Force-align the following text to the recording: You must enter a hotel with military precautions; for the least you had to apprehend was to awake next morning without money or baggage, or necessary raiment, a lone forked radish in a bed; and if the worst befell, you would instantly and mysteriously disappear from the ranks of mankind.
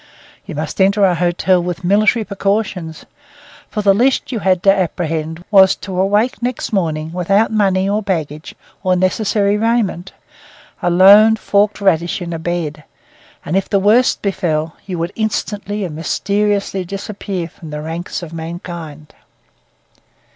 You 0.47 0.55
must 0.55 0.81
enter 0.81 1.05
a 1.05 1.13
hotel 1.13 1.61
with 1.61 1.83
military 1.83 2.25
precautions; 2.25 3.05
for 3.69 3.83
the 3.83 3.93
least 3.93 4.31
you 4.31 4.39
had 4.39 4.63
to 4.63 4.73
apprehend 4.75 5.45
was 5.51 5.75
to 5.75 6.01
awake 6.01 6.41
next 6.41 6.73
morning 6.73 7.13
without 7.13 7.51
money 7.51 7.87
or 7.87 8.01
baggage, 8.01 8.55
or 8.83 8.95
necessary 8.95 9.57
raiment, 9.57 10.11
a 10.81 10.89
lone 10.89 11.35
forked 11.35 11.79
radish 11.79 12.19
in 12.19 12.33
a 12.33 12.39
bed; 12.39 12.83
and 13.45 13.55
if 13.55 13.69
the 13.69 13.77
worst 13.77 14.23
befell, 14.23 14.75
you 14.87 14.97
would 14.97 15.13
instantly 15.15 15.83
and 15.85 15.95
mysteriously 15.95 16.83
disappear 16.83 17.47
from 17.47 17.69
the 17.69 17.79
ranks 17.83 18.23
of 18.23 18.33
mankind. 18.33 19.13